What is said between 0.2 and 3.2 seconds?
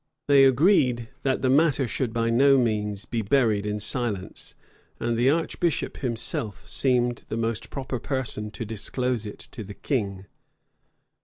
They agreed, that the matter should by no means